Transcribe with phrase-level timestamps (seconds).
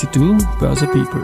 [0.00, 1.22] 22 Börse People.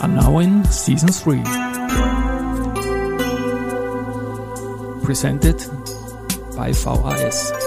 [0.00, 1.42] And now in Season 3.
[5.02, 5.58] Presented
[6.56, 7.65] by VHS.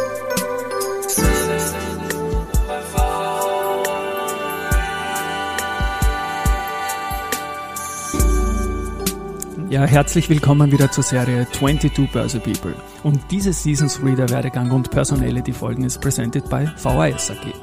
[9.69, 12.73] Ja, herzlich willkommen wieder zur Serie 22 Börse People.
[13.03, 17.53] Und diese Season 3 der Werdegang und Personality Folgen ist presented by VHS AG.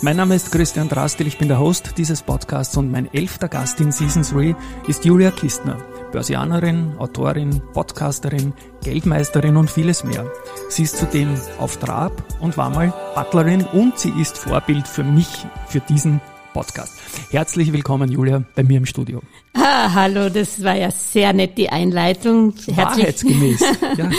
[0.00, 3.80] Mein Name ist Christian Drastil, ich bin der Host dieses Podcasts und mein elfter Gast
[3.80, 4.56] in Season 3
[4.88, 5.78] ist Julia Kistner,
[6.10, 10.26] Börsianerin, Autorin, Podcasterin, Geldmeisterin und vieles mehr.
[10.68, 11.28] Sie ist zudem
[11.60, 16.20] auf Trab und war mal Butlerin und sie ist Vorbild für mich für diesen
[16.52, 16.94] Podcast.
[17.30, 19.22] Herzlich willkommen, Julia, bei mir im Studio.
[19.54, 22.54] Ah, hallo, das war ja sehr nett, die Einleitung.
[22.66, 23.60] Wahrheitsgemäß.
[23.96, 24.10] ja.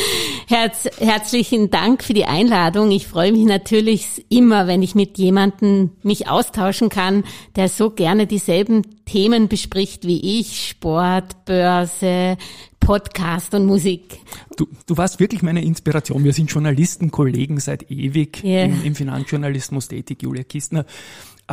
[0.48, 2.92] Herz, herzlichen Dank für die Einladung.
[2.92, 7.24] Ich freue mich natürlich immer, wenn ich mit jemandem mich austauschen kann,
[7.56, 10.70] der so gerne dieselben Themen bespricht wie ich.
[10.70, 12.38] Sport, Börse,
[12.80, 14.20] Podcast und Musik.
[14.58, 16.24] Du, du warst wirklich meine Inspiration.
[16.24, 18.66] Wir sind Journalisten, Kollegen seit ewig yeah.
[18.66, 20.86] im, im Finanzjournalismus tätig, Julia Kistner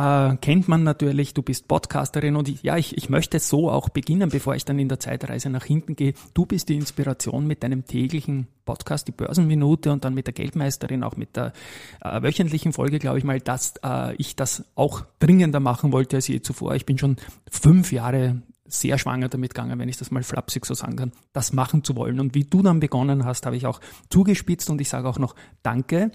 [0.01, 3.89] äh, kennt man natürlich, du bist Podcasterin und ich, ja, ich, ich möchte so auch
[3.89, 6.13] beginnen, bevor ich dann in der Zeitreise nach hinten gehe.
[6.33, 11.03] Du bist die Inspiration mit deinem täglichen Podcast, die Börsenminute und dann mit der Geldmeisterin,
[11.03, 11.53] auch mit der
[12.01, 16.27] äh, wöchentlichen Folge, glaube ich mal, dass äh, ich das auch dringender machen wollte als
[16.27, 16.75] je zuvor.
[16.75, 17.17] Ich bin schon
[17.49, 21.53] fünf Jahre sehr schwanger damit gegangen, wenn ich das mal flapsig so sagen kann, das
[21.53, 22.19] machen zu wollen.
[22.19, 25.35] Und wie du dann begonnen hast, habe ich auch zugespitzt und ich sage auch noch
[25.61, 26.11] Danke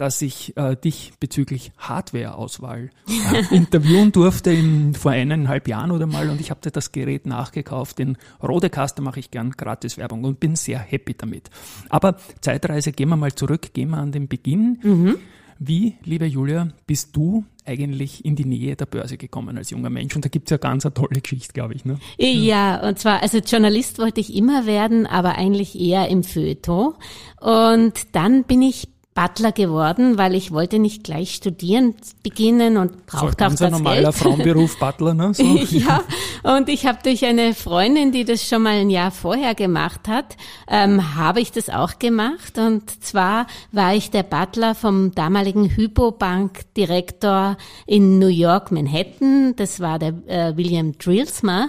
[0.00, 6.30] dass ich äh, dich bezüglich Hardware-Auswahl äh, interviewen durfte in, vor eineinhalb Jahren oder mal
[6.30, 7.98] und ich habe dir das Gerät nachgekauft.
[7.98, 11.50] Den Rodecaster mache ich gern gratis Werbung und bin sehr happy damit.
[11.90, 14.78] Aber Zeitreise, gehen wir mal zurück, gehen wir an den Beginn.
[14.82, 15.16] Mhm.
[15.58, 20.16] Wie, liebe Julia, bist du eigentlich in die Nähe der Börse gekommen als junger Mensch?
[20.16, 21.84] Und da gibt's ja ganz eine tolle Geschichte, glaube ich.
[21.84, 21.98] Ne?
[22.16, 26.94] Ja, und zwar, also Journalist wollte ich immer werden, aber eigentlich eher im Feuilleton.
[27.38, 28.88] Und dann bin ich
[29.20, 33.72] Butler geworden, weil ich wollte nicht gleich studieren beginnen und brauchte so, auch das ein
[33.72, 34.14] normaler Geld.
[34.14, 35.34] Frauenberuf Butler, ne?
[35.34, 35.44] So.
[35.70, 36.02] ja,
[36.42, 40.38] und ich habe durch eine Freundin, die das schon mal ein Jahr vorher gemacht hat,
[40.68, 42.56] ähm, habe ich das auch gemacht.
[42.56, 49.54] Und zwar war ich der Butler vom damaligen Hypobank-Direktor in New York, Manhattan.
[49.54, 51.68] Das war der äh, William Drillsma.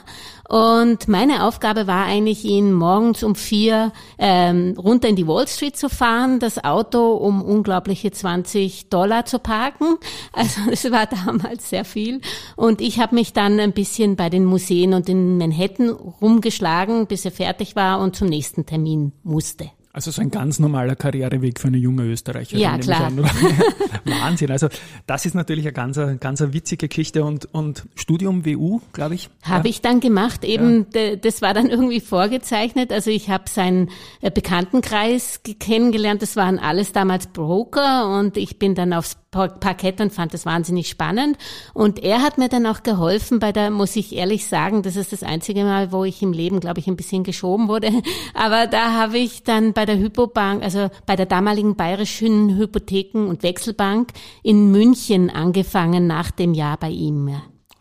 [0.51, 5.77] Und meine Aufgabe war eigentlich, ihn morgens um vier ähm, runter in die Wall Street
[5.77, 9.97] zu fahren, das Auto um unglaubliche 20 Dollar zu parken.
[10.33, 12.21] Also es war damals sehr viel.
[12.55, 17.25] Und ich habe mich dann ein bisschen bei den Museen und in Manhattan rumgeschlagen, bis
[17.25, 19.71] er fertig war und zum nächsten Termin musste.
[19.93, 22.59] Also so ein ganz normaler Karriereweg für eine junge Österreicherin.
[22.61, 23.11] Ja, klar.
[24.05, 24.49] Wahnsinn.
[24.49, 24.69] Also
[25.05, 29.29] das ist natürlich eine ganz, ganz eine witzige Geschichte und, und Studium WU, glaube ich.
[29.43, 29.71] Habe ja.
[29.71, 30.45] ich dann gemacht.
[30.45, 31.17] Eben, ja.
[31.17, 32.93] das war dann irgendwie vorgezeichnet.
[32.93, 33.89] Also ich habe seinen
[34.21, 36.21] äh, Bekanntenkreis kennengelernt.
[36.21, 40.89] Das waren alles damals Broker und ich bin dann aufs Parkett und fand das wahnsinnig
[40.89, 41.37] spannend.
[41.73, 45.13] Und er hat mir dann auch geholfen bei der, muss ich ehrlich sagen, das ist
[45.13, 47.91] das einzige Mal, wo ich im Leben, glaube ich, ein bisschen geschoben wurde.
[48.33, 53.41] Aber da habe ich dann bei der Hypobank, also bei der damaligen Bayerischen Hypotheken- und
[53.43, 54.09] Wechselbank
[54.43, 57.33] in München angefangen nach dem Jahr bei ihm.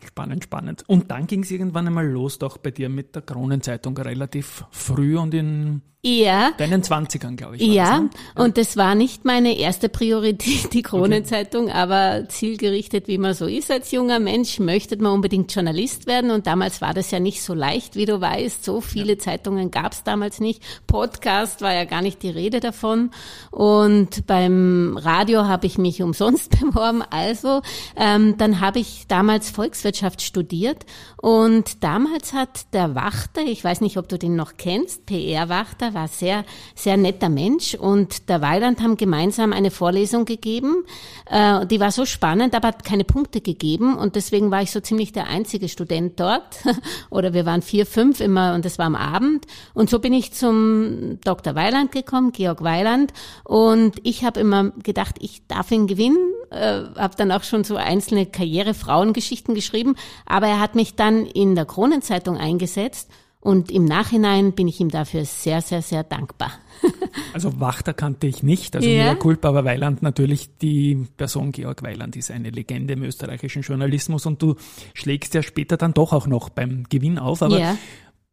[0.05, 0.83] Spannend, spannend.
[0.87, 5.17] Und dann ging es irgendwann einmal los, doch bei dir mit der Kronenzeitung relativ früh
[5.17, 6.51] und in ja.
[6.57, 7.61] Deinen 20ern, glaube ich.
[7.61, 8.09] Ja, das, ne?
[8.35, 11.73] ja, und das war nicht meine erste Priorität, die Kronenzeitung, okay.
[11.73, 16.31] aber zielgerichtet, wie man so ist als junger Mensch, möchte man unbedingt Journalist werden.
[16.31, 18.65] Und damals war das ja nicht so leicht, wie du weißt.
[18.65, 19.19] So viele ja.
[19.19, 20.63] Zeitungen gab es damals nicht.
[20.87, 23.11] Podcast war ja gar nicht die Rede davon.
[23.51, 27.03] Und beim Radio habe ich mich umsonst beworben.
[27.11, 27.61] Also,
[27.95, 30.83] ähm, dann habe ich damals Volkswirtschaft studiert.
[31.21, 36.07] Und damals hat der Wachter, ich weiß nicht, ob du den noch kennst, PR-Wachter, war
[36.07, 36.45] sehr,
[36.75, 40.83] sehr netter Mensch und der Weiland haben gemeinsam eine Vorlesung gegeben.
[41.29, 44.79] Äh, die war so spannend, aber hat keine Punkte gegeben und deswegen war ich so
[44.79, 46.61] ziemlich der einzige Student dort.
[47.09, 49.45] Oder wir waren vier, fünf immer und das war am Abend.
[49.73, 51.55] Und so bin ich zum Dr.
[51.55, 53.13] Weiland gekommen, Georg Weiland.
[53.43, 56.33] Und ich habe immer gedacht, ich darf ihn gewinnen.
[56.49, 59.95] Äh, habe dann auch schon so einzelne Karriere-Frauengeschichten geschrieben.
[60.25, 63.09] Aber er hat mich dann in der Kronenzeitung eingesetzt
[63.41, 66.51] und im Nachhinein bin ich ihm dafür sehr, sehr, sehr dankbar.
[67.33, 69.03] also Wachter kannte ich nicht, also ja.
[69.05, 74.27] mehr Culpa, aber Weiland natürlich, die Person Georg Weiland ist eine Legende im österreichischen Journalismus
[74.27, 74.55] und du
[74.93, 77.77] schlägst ja später dann doch auch noch beim Gewinn auf, aber ja.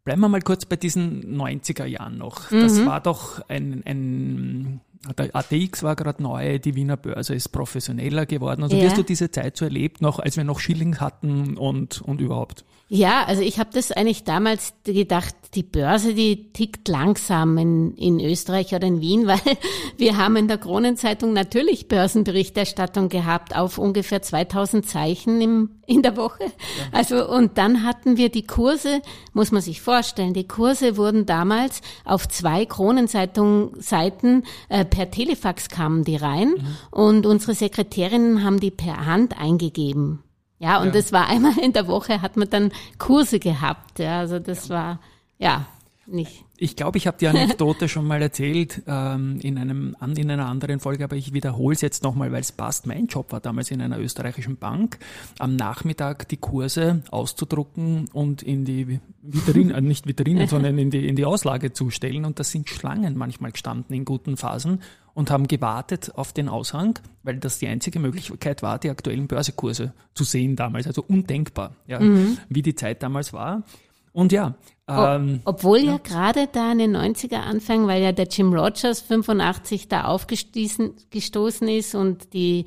[0.05, 2.49] Bleiben wir mal kurz bei diesen 90er Jahren noch.
[2.49, 2.87] Das mhm.
[2.87, 4.81] war doch ein, ein
[5.17, 8.63] der ATX war gerade neu, die Wiener Börse ist professioneller geworden.
[8.63, 8.85] Also ja.
[8.85, 12.65] wirst du diese Zeit so erlebt, noch als wir noch Schilling hatten und, und überhaupt?
[12.91, 18.19] Ja, also ich habe das eigentlich damals gedacht, die Börse, die tickt langsam in, in
[18.19, 19.41] Österreich oder in Wien, weil
[19.99, 26.17] wir haben in der Kronenzeitung natürlich Börsenberichterstattung gehabt auf ungefähr 2000 Zeichen im, in der
[26.17, 26.45] Woche.
[26.45, 26.51] Ja.
[26.93, 29.03] Also und dann hatten wir die Kurse,
[29.35, 36.05] muss man sich vorstellen, die Kurse wurden damals auf zwei Kronenzeitung-Seiten äh, per Telefax kamen
[36.05, 36.77] die rein mhm.
[36.91, 40.23] und unsere Sekretärinnen haben die per Hand eingegeben.
[40.59, 40.93] Ja, und ja.
[40.93, 43.99] das war einmal in der Woche, hat man dann Kurse gehabt.
[43.99, 44.75] Ja, also das ja.
[44.75, 45.01] war,
[45.39, 45.67] ja,
[46.07, 46.45] nicht.
[46.61, 50.81] Ich glaube, ich habe die Anekdote schon mal erzählt ähm, in, einem, in einer anderen
[50.81, 52.85] Folge, aber ich wiederhole es jetzt nochmal, weil es passt.
[52.85, 54.99] Mein Job war damals in einer österreichischen Bank,
[55.39, 61.07] am Nachmittag die Kurse auszudrucken und in die Vitrine, äh, nicht Vitrine, sondern in die,
[61.07, 62.25] in die Auslage zu stellen.
[62.25, 64.83] Und da sind Schlangen manchmal gestanden in guten Phasen
[65.15, 69.93] und haben gewartet auf den Aushang, weil das die einzige Möglichkeit war, die aktuellen Börsekurse
[70.13, 70.89] zu sehen damals.
[70.89, 72.39] Also undenkbar, ja, mhm.
[72.49, 73.63] wie die Zeit damals war.
[74.13, 74.57] Und ja,
[74.89, 79.01] ähm, Obwohl ja, ja gerade da in den 90er Anfang, weil ja der Jim Rogers
[79.03, 82.65] 85 da aufgestoßen ist und die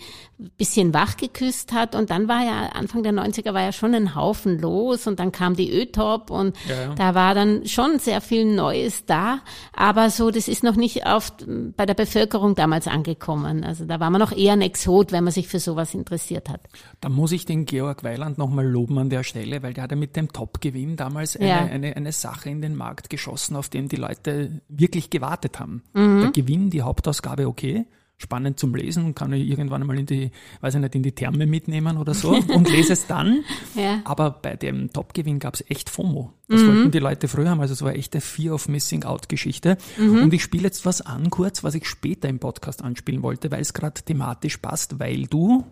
[0.58, 4.16] bisschen wach geküsst hat und dann war ja Anfang der 90er war ja schon ein
[4.16, 6.96] Haufen los und dann kam die Ö-Top und ja, ja.
[6.96, 9.40] da war dann schon sehr viel Neues da,
[9.74, 11.46] aber so, das ist noch nicht oft
[11.78, 13.64] bei der Bevölkerung damals angekommen.
[13.64, 16.62] Also da war man noch eher ein Exot, wenn man sich für sowas interessiert hat.
[17.02, 19.98] Da muss ich den Georg Weiland nochmal loben an der Stelle, weil der hat ja
[19.98, 23.88] mit dem Top-Gewinn damals eine, eine, eine eine Sache in den Markt geschossen, auf den
[23.88, 25.84] die Leute wirklich gewartet haben.
[25.94, 26.22] Mhm.
[26.22, 27.86] Der Gewinn, die Hauptausgabe, okay,
[28.18, 31.48] spannend zum Lesen, kann ich irgendwann mal in die, weiß ich nicht, in die Therme
[31.48, 33.44] mitnehmen oder so und lese es dann.
[33.76, 34.02] ja.
[34.04, 36.34] Aber bei dem Topgewinn gab es echt FOMO.
[36.48, 36.68] Das mhm.
[36.68, 39.78] wollten die Leute früher haben, also es war echt eine Fear of Missing Out Geschichte.
[39.98, 40.24] Mhm.
[40.24, 43.62] Und ich spiele jetzt was an kurz, was ich später im Podcast anspielen wollte, weil
[43.62, 45.66] es gerade thematisch passt, weil du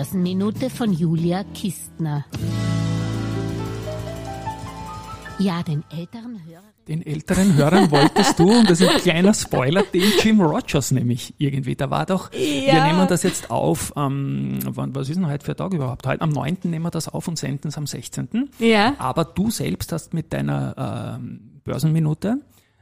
[0.00, 2.24] Börsenminute von Julia Kistner.
[5.38, 6.64] Ja, den älteren Hörern.
[6.88, 11.34] Den älteren Hörern wolltest du, und das ist ein kleiner Spoiler, den Jim Rogers nämlich
[11.36, 11.76] irgendwie.
[11.76, 12.76] Da war doch, ja.
[12.76, 16.06] wir nehmen das jetzt auf, ähm, wann, was ist denn heute für ein Tag überhaupt?
[16.06, 16.60] Heute am 9.
[16.64, 18.48] nehmen wir das auf und senden es am 16.
[18.58, 18.94] Ja.
[18.96, 22.38] Aber du selbst hast mit deiner ähm, Börsenminute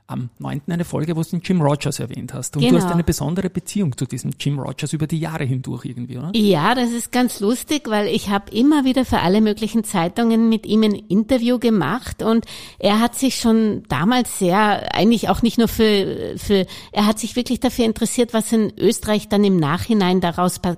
[0.09, 0.63] am 9.
[0.69, 2.57] eine Folge, wo du den Jim Rogers erwähnt hast.
[2.57, 2.79] Und genau.
[2.79, 6.31] du hast eine besondere Beziehung zu diesem Jim Rogers über die Jahre hindurch irgendwie, oder?
[6.35, 10.65] Ja, das ist ganz lustig, weil ich habe immer wieder für alle möglichen Zeitungen mit
[10.65, 12.47] ihm ein Interview gemacht und
[12.79, 17.37] er hat sich schon damals sehr, eigentlich auch nicht nur für, für er hat sich
[17.37, 20.77] wirklich dafür interessiert, was in Österreich dann im Nachhinein daraus pa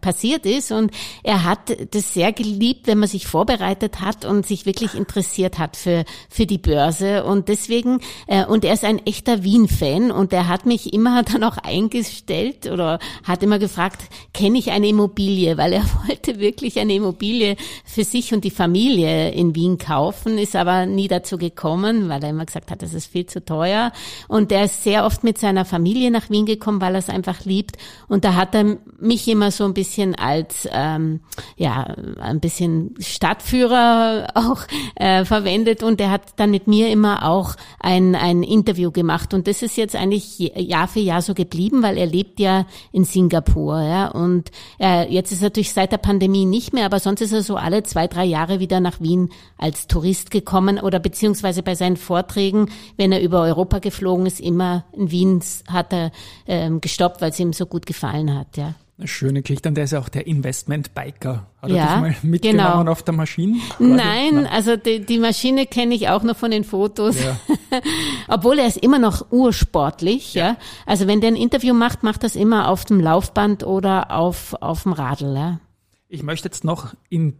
[0.00, 0.90] passiert ist und
[1.22, 5.76] er hat das sehr geliebt, wenn man sich vorbereitet hat und sich wirklich interessiert hat
[5.76, 10.46] für, für die Börse und deswegen, äh, und er ist ein echter Wien-Fan und der
[10.46, 14.02] hat mich immer dann auch eingestellt oder hat immer gefragt,
[14.32, 19.32] kenne ich eine Immobilie, weil er wollte wirklich eine Immobilie für sich und die Familie
[19.32, 23.06] in Wien kaufen, ist aber nie dazu gekommen, weil er immer gesagt hat, das ist
[23.06, 23.90] viel zu teuer.
[24.28, 27.44] Und der ist sehr oft mit seiner Familie nach Wien gekommen, weil er es einfach
[27.44, 27.76] liebt.
[28.06, 31.22] Und da hat er mich immer so ein bisschen als, ähm,
[31.56, 34.60] ja, ein bisschen Stadtführer auch
[34.94, 39.46] äh, verwendet und er hat dann mit mir immer auch ein, ein Interview gemacht und
[39.46, 43.80] das ist jetzt eigentlich Jahr für Jahr so geblieben, weil er lebt ja in Singapur,
[43.80, 47.32] ja, und äh, jetzt ist er natürlich seit der Pandemie nicht mehr, aber sonst ist
[47.32, 51.74] er so alle zwei, drei Jahre wieder nach Wien als Tourist gekommen oder beziehungsweise bei
[51.74, 56.12] seinen Vorträgen, wenn er über Europa geflogen ist, immer in Wien hat er
[56.46, 58.74] ähm, gestoppt, weil es ihm so gut gefallen hat, ja.
[59.06, 59.68] Schöne Geschichte.
[59.68, 61.46] Und der ist ja auch der Investment-Biker.
[61.62, 62.92] Hat ja, er dich mal mitgenommen genau.
[62.92, 63.58] auf der Maschine?
[63.78, 63.96] Nein,
[64.34, 67.16] Nein, also die, die Maschine kenne ich auch nur von den Fotos.
[67.22, 67.38] Ja.
[68.28, 70.34] Obwohl er ist immer noch ursportlich.
[70.34, 70.46] Ja.
[70.46, 70.56] ja.
[70.86, 74.84] Also wenn der ein Interview macht, macht das immer auf dem Laufband oder auf, auf
[74.84, 75.34] dem Radl.
[75.34, 75.60] Ja.
[76.08, 77.34] Ich möchte jetzt noch in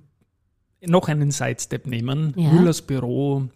[0.83, 2.33] noch einen Sidestep nehmen.
[2.37, 2.50] Ja.
[2.50, 3.49] Müllers Büro,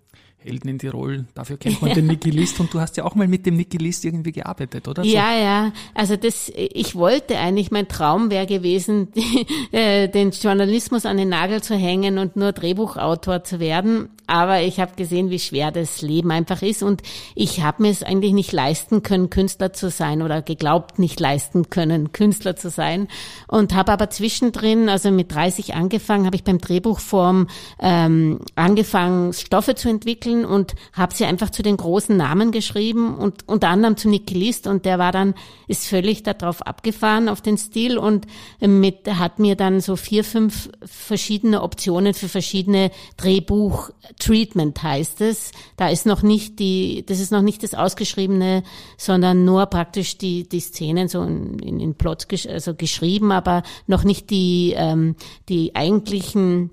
[0.45, 3.27] Helden in Tirol, dafür kennt man den Niki List und du hast ja auch mal
[3.27, 5.03] mit dem Niki List irgendwie gearbeitet, oder?
[5.03, 5.43] Ja, so.
[5.43, 9.09] ja, also das, ich wollte eigentlich, mein Traum wäre gewesen,
[9.73, 14.81] äh, den Journalismus an den Nagel zu hängen und nur Drehbuchautor zu werden, aber ich
[14.81, 16.83] habe gesehen, wie schwer das Leben einfach ist.
[16.83, 17.03] Und
[17.35, 21.69] ich habe mir es eigentlich nicht leisten können, Künstler zu sein oder geglaubt nicht leisten
[21.69, 23.09] können, Künstler zu sein.
[23.49, 27.49] Und habe aber zwischendrin, also mit 30 angefangen, habe ich beim Drehbuchform
[27.81, 33.47] ähm, angefangen, Stoffe zu entwickeln und habe sie einfach zu den großen Namen geschrieben und
[33.47, 35.35] unter anderem zu Nicky List und der war dann,
[35.69, 38.27] ist völlig darauf abgefahren auf den Stil und
[38.61, 45.53] mit, hat mir dann so vier, fünf verschiedene Optionen für verschiedene Drehbuch Treatment heißt es.
[45.77, 48.63] Da ist noch nicht die, das ist noch nicht das Ausgeschriebene,
[48.97, 53.63] sondern nur praktisch die, die Szenen so in, in, in Plot gesch also geschrieben, aber
[53.87, 55.17] noch nicht die, ähm,
[55.49, 56.71] die eigentlichen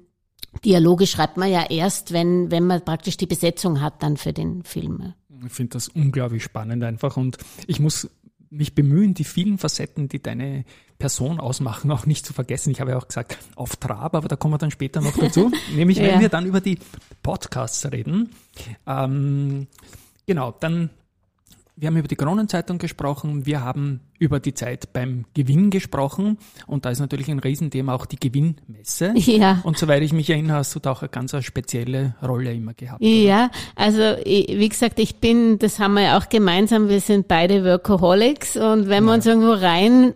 [0.66, 4.64] Dialoge schreibt man ja erst, wenn, wenn man praktisch die Besetzung hat dann für den
[4.64, 5.14] Film.
[5.46, 8.10] Ich finde das unglaublich spannend einfach und ich muss
[8.52, 10.66] mich bemühen, die vielen Facetten, die deine
[11.00, 12.70] Person ausmachen, auch nicht zu vergessen.
[12.70, 15.52] Ich habe ja auch gesagt, auf Trab, aber da kommen wir dann später noch dazu.
[15.76, 16.20] Nämlich, wenn ja.
[16.20, 16.78] wir dann über die
[17.24, 18.30] Podcasts reden.
[18.86, 19.68] Ähm,
[20.28, 20.92] genau, dann,
[21.76, 26.38] wir haben über die Kronenzeitung gesprochen, wir haben über die Zeit beim Gewinn gesprochen
[26.68, 29.14] und da ist natürlich ein Riesenthema auch die Gewinnmesse.
[29.16, 29.62] Ja.
[29.64, 33.02] Und soweit ich mich erinnere, hast du da auch eine ganz spezielle Rolle immer gehabt.
[33.02, 33.52] Ja, oder?
[33.76, 38.58] also wie gesagt, ich bin, das haben wir ja auch gemeinsam, wir sind beide Workaholics
[38.58, 40.14] und wenn wir uns irgendwo rein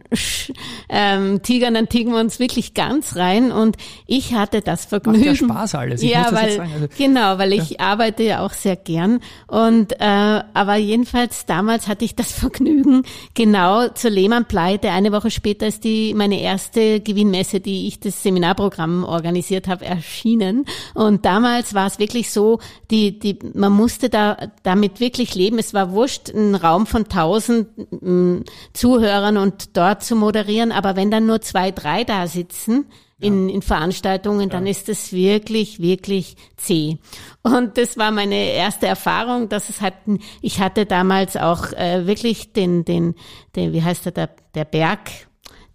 [0.90, 5.26] ähm, tigern, dann tigern wir uns wirklich ganz rein und ich hatte das Vergnügen.
[5.26, 6.04] Macht ja Spaß alles.
[6.04, 7.80] Ich ja, weil, also, genau, weil ich ja.
[7.80, 13.02] arbeite ja auch sehr gern und äh, aber jedenfalls damals hatte ich das Vergnügen,
[13.34, 14.92] genau zur Lehmann-Pleite.
[14.92, 20.66] Eine Woche später ist die meine erste Gewinnmesse, die ich das Seminarprogramm organisiert habe, erschienen.
[20.94, 22.60] Und damals war es wirklich so,
[22.92, 25.60] die, die, man musste da damit wirklich leben.
[25.60, 27.68] Es war wurscht, einen Raum von tausend
[28.02, 28.42] mm,
[28.74, 30.72] Zuhörern und dort zu moderieren.
[30.72, 32.86] Aber wenn dann nur zwei, drei da sitzen,
[33.20, 36.98] in, in Veranstaltungen, dann ist es wirklich, wirklich zäh.
[37.44, 39.94] Und das war meine erste Erfahrung, dass es halt,
[40.42, 43.16] ich hatte damals auch äh, wirklich den, den,
[43.56, 45.10] den, wie heißt der, der, der Berg,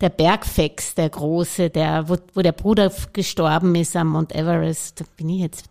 [0.00, 5.04] der Bergfex, der große, der, wo, wo der Bruder gestorben ist am Mount Everest, da
[5.16, 5.64] bin ich jetzt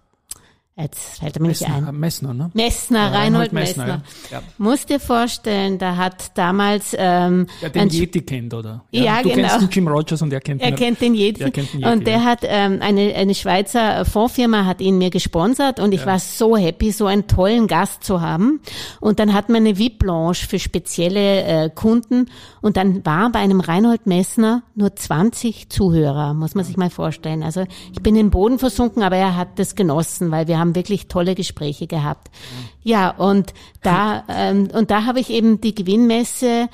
[0.79, 1.99] Jetzt fällt er mir nicht ein.
[1.99, 2.51] Messner, ne?
[2.53, 3.85] Messner, ja, Reinhold, Reinhold Messner.
[3.85, 4.01] Messner.
[4.31, 4.41] Ja.
[4.57, 8.83] Muss dir vorstellen, da hat damals ähm, ja, den Yeti kennt, oder?
[8.91, 9.47] Ja, ja du genau.
[9.47, 11.43] kennst den Jim Rogers und er kennt er kennt den Yeti.
[11.43, 12.23] Er kennt den Yeti und der ja.
[12.23, 16.91] hat ähm, eine eine Schweizer Fondsfirma hat ihn mir gesponsert und ich war so happy,
[16.91, 18.61] so einen tollen Gast zu haben.
[18.99, 22.27] Und dann hat man eine VIP Blanche für spezielle äh, Kunden
[22.61, 27.43] und dann war bei einem Reinhold Messner nur 20 Zuhörer, muss man sich mal vorstellen.
[27.43, 30.75] Also ich bin im Boden versunken, aber er hat das genossen, weil wir haben haben
[30.75, 32.29] wirklich tolle Gespräche gehabt.
[32.83, 36.69] Ja, und da, ähm, und da habe ich eben die Gewinnmesse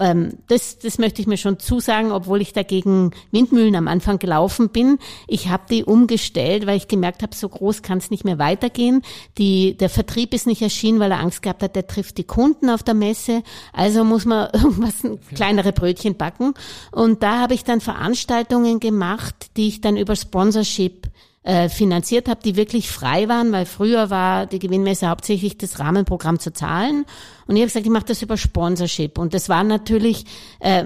[0.00, 4.68] ähm, das, das möchte ich mir schon zusagen, obwohl ich dagegen Windmühlen am Anfang gelaufen
[4.68, 4.98] bin.
[5.26, 9.02] Ich habe die umgestellt, weil ich gemerkt habe, so groß kann es nicht mehr weitergehen.
[9.38, 12.70] Die, der Vertrieb ist nicht erschienen, weil er Angst gehabt hat, der trifft die Kunden
[12.70, 13.42] auf der Messe.
[13.72, 15.02] Also muss man irgendwas,
[15.34, 16.54] kleinere Brötchen backen.
[16.92, 21.07] Und da habe ich dann Veranstaltungen gemacht, die ich dann über Sponsorship
[21.42, 26.38] äh, finanziert habe, die wirklich frei waren, weil früher war die Gewinnmesse hauptsächlich das Rahmenprogramm
[26.38, 27.06] zu zahlen.
[27.46, 29.18] Und ich habe gesagt, ich mache das über Sponsorship.
[29.18, 30.26] Und das war natürlich
[30.60, 30.84] äh,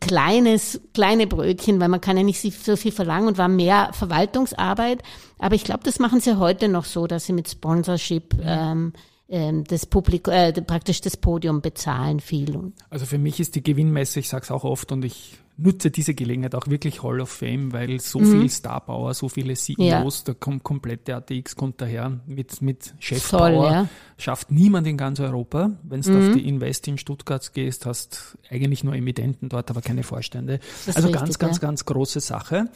[0.00, 5.02] kleines, kleine Brötchen, weil man kann ja nicht so viel verlangen und war mehr Verwaltungsarbeit.
[5.38, 8.92] Aber ich glaube, das machen sie heute noch so, dass sie mit Sponsorship ähm,
[9.28, 12.72] ähm, das Publikum, äh, praktisch das Podium bezahlen viel.
[12.90, 16.14] Also für mich ist die Gewinnmesse, ich sage es auch oft und ich nutze diese
[16.14, 18.40] Gelegenheit auch wirklich Hall of Fame, weil so mhm.
[18.40, 18.82] viel Star
[19.14, 20.24] so viele CEOs, ja.
[20.24, 23.70] da kommt komplett der ATX kommt daher mit, mit Chefpower.
[23.70, 23.88] Ja.
[24.18, 25.70] Schafft niemand in ganz Europa.
[25.82, 26.28] Wenn du mhm.
[26.28, 30.60] auf die Invest in Stuttgart gehst, hast eigentlich nur Emittenten dort, aber keine Vorstände.
[30.86, 31.60] Also richtig, ganz, ganz, ja.
[31.60, 32.68] ganz große Sache.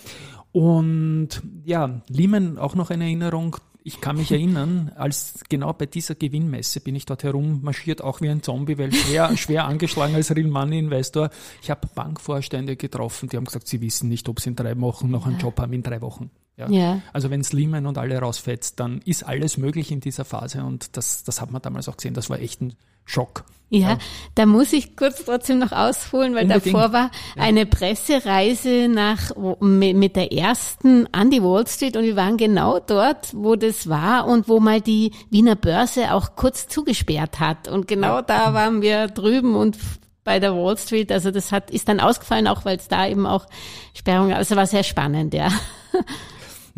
[0.52, 1.28] Und
[1.64, 6.80] ja, Lehman auch noch eine Erinnerung, ich kann mich erinnern, als genau bei dieser Gewinnmesse
[6.80, 10.78] bin ich dort herummarschiert, auch wie ein Zombie, weil schwer, schwer angeschlagen als Real Money
[10.78, 11.30] Investor.
[11.62, 15.10] Ich habe Bankvorstände getroffen, die haben gesagt, sie wissen nicht, ob sie in drei Wochen
[15.10, 16.30] noch einen Job haben in drei Wochen.
[16.58, 16.68] Ja.
[16.68, 17.02] ja.
[17.12, 21.22] Also wenn Lehman und alle rausfetzt, dann ist alles möglich in dieser Phase und das,
[21.24, 22.14] das hat man damals auch gesehen.
[22.14, 22.74] Das war echt ein
[23.04, 23.44] Schock.
[23.70, 23.98] Ja, ja,
[24.34, 26.74] da muss ich kurz trotzdem noch ausholen, weil Unbedingt.
[26.74, 27.42] davor war ja.
[27.42, 33.34] eine Pressereise nach mit der ersten an die Wall Street und wir waren genau dort,
[33.34, 38.22] wo das war und wo mal die Wiener Börse auch kurz zugesperrt hat und genau
[38.22, 39.76] da waren wir drüben und
[40.24, 43.26] bei der Wall Street, also das hat ist dann ausgefallen, auch weil es da eben
[43.26, 43.46] auch
[43.92, 45.50] Sperrungen, also war sehr spannend, ja.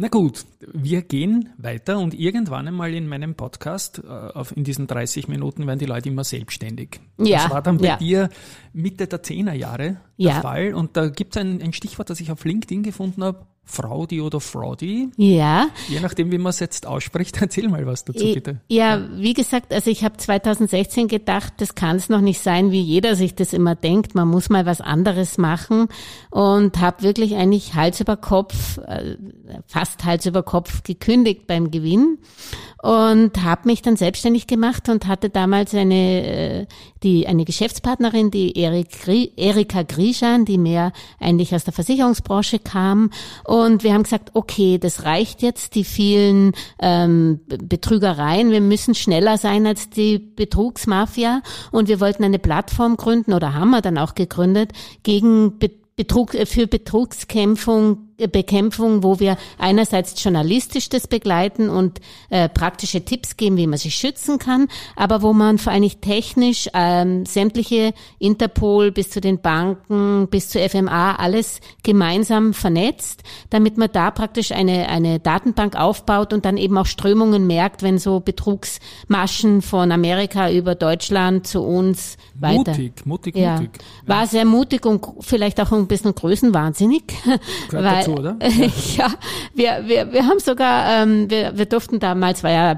[0.00, 4.86] Na gut, wir gehen weiter und irgendwann einmal in meinem Podcast, äh, auf, in diesen
[4.86, 7.00] 30 Minuten, werden die Leute immer selbstständig.
[7.18, 7.96] Ja, das war dann bei ja.
[7.98, 8.30] dir
[8.72, 10.40] Mitte der Zehnerjahre der ja.
[10.40, 14.20] Fall und da gibt es ein, ein Stichwort, das ich auf LinkedIn gefunden habe, Fraudi
[14.20, 15.10] oder Fraudi.
[15.16, 15.68] Ja.
[15.88, 17.36] Je nachdem, wie man es jetzt ausspricht.
[17.40, 18.60] Erzähl mal was dazu, bitte.
[18.68, 22.80] Ja, wie gesagt, also ich habe 2016 gedacht, das kann es noch nicht sein, wie
[22.80, 24.14] jeder sich das immer denkt.
[24.14, 25.86] Man muss mal was anderes machen
[26.30, 29.16] und habe wirklich eigentlich Hals über Kopf, äh,
[29.66, 32.18] fast Hals über Kopf gekündigt beim Gewinn
[32.82, 36.66] und habe mich dann selbstständig gemacht und hatte damals eine äh,
[37.02, 38.88] die eine Geschäftspartnerin, die Erik,
[39.36, 43.10] Erika Grischan, die mehr eigentlich aus der Versicherungsbranche kam
[43.44, 48.50] Und wir haben gesagt, okay, das reicht jetzt, die vielen ähm, Betrügereien.
[48.50, 51.42] Wir müssen schneller sein als die Betrugsmafia.
[51.70, 55.58] Und wir wollten eine Plattform gründen oder haben wir dann auch gegründet gegen
[55.96, 62.00] Betrug, für Betrugskämpfung Bekämpfung, wo wir einerseits journalistisch das begleiten und
[62.30, 66.68] äh, praktische Tipps geben, wie man sich schützen kann, aber wo man vor allem technisch
[66.74, 73.88] ähm, sämtliche Interpol bis zu den Banken, bis zu FMA alles gemeinsam vernetzt, damit man
[73.92, 79.62] da praktisch eine, eine Datenbank aufbaut und dann eben auch Strömungen merkt, wenn so Betrugsmaschen
[79.62, 82.72] von Amerika über Deutschland zu uns weiter.
[82.72, 83.56] Mutig, mutig, ja.
[83.56, 83.70] mutig.
[84.06, 87.02] War sehr mutig und vielleicht auch ein bisschen größenwahnsinnig.
[87.70, 88.36] weil, dazu, oder?
[88.96, 89.10] ja,
[89.54, 92.74] wir, wir, wir haben sogar, ähm, wir, wir durften damals, war ja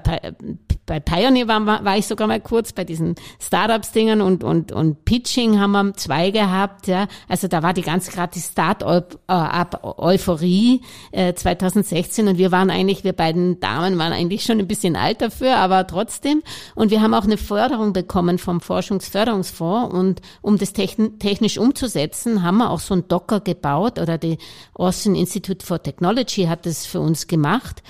[0.86, 5.60] bei Pioneer war, war ich sogar mal kurz bei diesen Startups-Dingern und, und, und Pitching
[5.60, 7.06] haben wir zwei gehabt, ja.
[7.28, 13.12] Also da war die ganz gerade die Start-up-Euphorie äh, 2016 und wir waren eigentlich, wir
[13.12, 16.42] beiden Damen waren eigentlich schon ein bisschen alt dafür, aber trotzdem.
[16.74, 22.58] Und wir haben auch eine Förderung bekommen vom Forschungsförderungsfonds und um das technisch umzusetzen, haben
[22.58, 24.38] wir auch so ein Docker gebaut oder die
[24.74, 27.84] Austin Institute for Technology hat das für uns gemacht.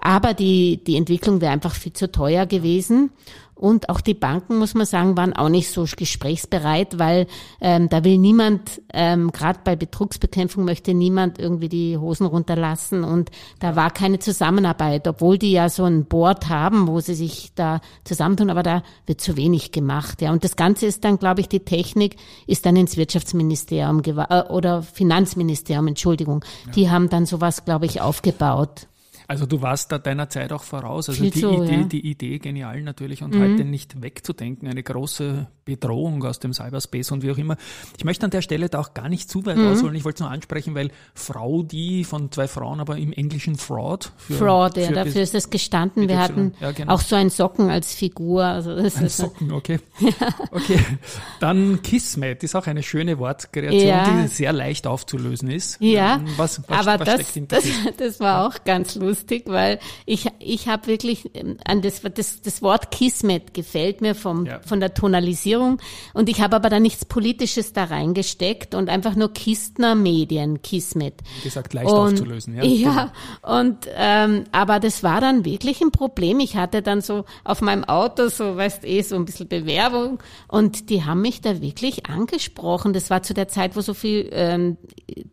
[0.00, 3.10] Aber die, die Entwicklung wäre einfach viel zu teuer gewesen.
[3.58, 7.26] Und auch die Banken, muss man sagen, waren auch nicht so gesprächsbereit, weil
[7.60, 13.02] ähm, da will niemand, ähm, gerade bei Betrugsbekämpfung möchte niemand irgendwie die Hosen runterlassen.
[13.02, 17.50] Und da war keine Zusammenarbeit, obwohl die ja so ein Board haben, wo sie sich
[17.56, 20.22] da zusammentun, aber da wird zu wenig gemacht.
[20.22, 20.30] Ja.
[20.30, 22.14] Und das Ganze ist dann, glaube ich, die Technik
[22.46, 26.44] ist dann ins Wirtschaftsministerium äh, oder Finanzministerium, Entschuldigung.
[26.66, 26.72] Ja.
[26.72, 28.86] Die haben dann sowas, glaube ich, aufgebaut.
[29.28, 31.10] Also du warst da deiner Zeit auch voraus.
[31.10, 31.82] Also die, so, Idee, ja.
[31.84, 33.42] die Idee genial natürlich und mhm.
[33.42, 34.66] heute nicht wegzudenken.
[34.66, 37.58] Eine große Bedrohung aus dem Cyberspace und wie auch immer.
[37.98, 39.68] Ich möchte an der Stelle da auch gar nicht zu weit mhm.
[39.68, 39.94] ausholen.
[39.94, 44.12] Ich wollte es nur ansprechen, weil Frau die von zwei Frauen, aber im Englischen Fraud.
[44.16, 46.08] Für, Fraud, ja, für dafür ist das gestanden.
[46.08, 46.94] Wir hatten ja, genau.
[46.94, 48.44] auch so ein Socken als Figur.
[48.44, 49.78] Also das ein ist Socken, okay.
[50.50, 50.78] Okay.
[51.40, 54.22] Dann Kismet ist auch eine schöne Wortkreation, ja.
[54.22, 55.80] die sehr leicht aufzulösen ist.
[55.80, 57.64] Ja, ähm, was, was, aber was das, das,
[57.96, 62.62] das war auch ganz lustig, weil ich, ich habe wirklich ähm, an das, das, das
[62.62, 65.78] Wort Kismet gefällt mir vom, von der Tonalisierung Regierung.
[66.14, 71.14] Und ich habe aber da nichts Politisches da reingesteckt und einfach nur Kistner Medien, Kismet.
[71.38, 72.64] Wie gesagt, leicht und, aufzulösen, ja.
[72.64, 76.40] Ja, und ähm, aber das war dann wirklich ein Problem.
[76.40, 80.90] Ich hatte dann so auf meinem Auto so, weißt eh, so ein bisschen Bewerbung und
[80.90, 82.92] die haben mich da wirklich angesprochen.
[82.92, 84.76] Das war zu der Zeit, wo so viel ähm,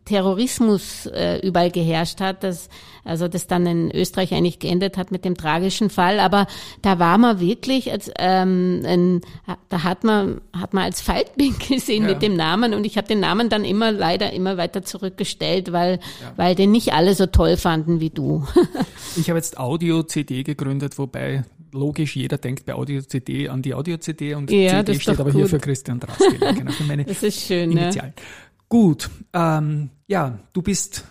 [0.04, 2.68] Terrorismus äh, überall geherrscht hat, dass,
[3.06, 6.20] also das dann in Österreich eigentlich geendet hat mit dem tragischen Fall.
[6.20, 6.46] Aber
[6.82, 9.20] da war man wirklich, als, ähm, ein,
[9.68, 12.10] da hat man hat man als Faltbild gesehen ja.
[12.10, 16.00] mit dem Namen und ich habe den Namen dann immer leider immer weiter zurückgestellt, weil,
[16.20, 16.32] ja.
[16.36, 18.46] weil den nicht alle so toll fanden wie du.
[19.16, 24.50] ich habe jetzt Audio-CD gegründet, wobei logisch jeder denkt bei Audio-CD an die Audio-CD und
[24.50, 25.40] ja, CD steht aber gut.
[25.40, 26.38] hier für Christian Drastil.
[26.54, 28.14] genau, für meine das ist schön, Initialen.
[28.16, 28.22] Ne?
[28.68, 31.04] Gut, ähm, ja, du bist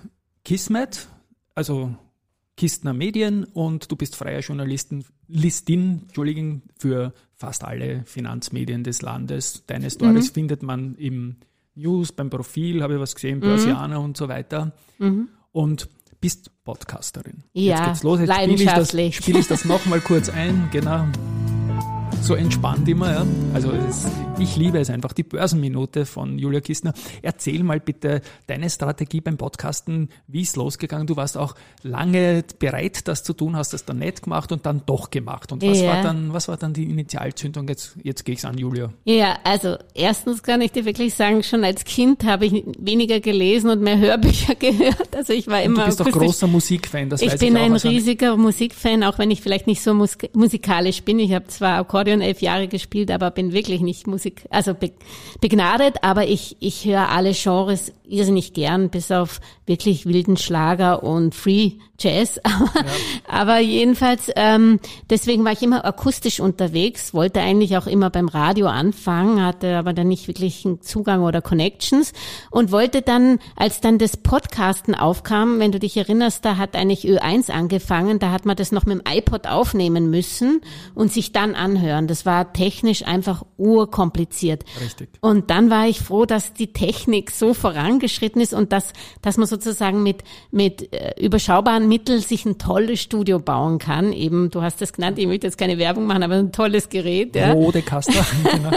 [0.44, 1.08] Kismet,
[1.56, 1.96] also
[2.58, 9.64] Kistner Medien und du bist freier Journalistin, Listin, Entschuldigung, für fast alle Finanzmedien des Landes.
[9.68, 10.34] Deine Stories mhm.
[10.34, 11.38] findet man im
[11.76, 14.06] News, beim Profil, habe ich was gesehen, Börsianer mhm.
[14.06, 14.74] und so weiter.
[15.00, 15.28] Mhm.
[15.52, 15.90] Und
[16.22, 17.44] bist Podcasterin.
[17.54, 18.20] Ja, Jetzt geht's los.
[18.20, 20.70] Jetzt spiele ich das, spiel ich das nochmal kurz ein.
[20.72, 21.06] Genau
[22.26, 23.12] so entspannt immer.
[23.12, 23.26] Ja?
[23.54, 24.08] Also es,
[24.40, 26.94] ich liebe es einfach, die Börsenminute von Julia Kistner.
[27.22, 31.06] Erzähl mal bitte deine Strategie beim Podcasten, wie ist losgegangen?
[31.06, 34.82] Du warst auch lange bereit, das zu tun, hast das dann nicht gemacht und dann
[34.88, 35.52] doch gemacht.
[35.52, 35.94] Und was ja.
[35.94, 37.68] war dann, was war dann die Initialzündung?
[37.68, 38.92] Jetzt, jetzt gehe ich an, Julia.
[39.04, 43.70] Ja, also erstens kann ich dir wirklich sagen, schon als Kind habe ich weniger gelesen
[43.70, 45.16] und mehr Hörbücher gehört.
[45.16, 45.86] Also ich war immer.
[45.86, 49.20] Und du bist auch großer Musikfan, das ich weiß bin ich ein riesiger Musikfan, auch
[49.20, 51.20] wenn ich vielleicht nicht so musikalisch bin.
[51.20, 54.92] Ich habe zwar Akkordeon Akkordeon elf Jahre gespielt, aber bin wirklich nicht Musik, also be,
[55.42, 61.36] begnadet, aber ich, ich höre alle Genres irrsinnig gern, bis auf wirklich wilden Schlager und
[61.36, 62.42] Free Jazz.
[62.46, 62.62] ja.
[63.28, 68.68] aber jedenfalls, ähm, deswegen war ich immer akustisch unterwegs, wollte eigentlich auch immer beim Radio
[68.68, 72.12] anfangen, hatte aber dann nicht wirklich einen Zugang oder Connections
[72.52, 77.08] und wollte dann, als dann das Podcasten aufkam, wenn du dich erinnerst, da hat eigentlich
[77.08, 80.62] Ö1 angefangen, da hat man das noch mit dem iPod aufnehmen müssen
[80.96, 82.08] und sich dann anhören.
[82.08, 84.66] Das war technisch einfach urkompliziert.
[84.82, 85.10] Richtig.
[85.22, 89.38] Und dann war ich froh, dass die Technik so voran vorangeschritten ist und dass, dass
[89.38, 94.14] man sozusagen mit, mit äh, überschaubaren Mitteln sich ein tolles Studio bauen kann.
[94.14, 97.36] Eben, du hast das genannt, ich möchte jetzt keine Werbung machen, aber ein tolles Gerät.
[97.36, 97.54] Ja.
[97.54, 98.26] Rodecaster.
[98.52, 98.72] genau.